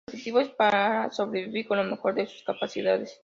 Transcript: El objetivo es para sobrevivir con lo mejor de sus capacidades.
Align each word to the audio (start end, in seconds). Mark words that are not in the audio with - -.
El 0.07 0.15
objetivo 0.15 0.39
es 0.39 0.49
para 0.49 1.11
sobrevivir 1.11 1.67
con 1.67 1.77
lo 1.77 1.83
mejor 1.83 2.15
de 2.15 2.25
sus 2.25 2.41
capacidades. 2.43 3.19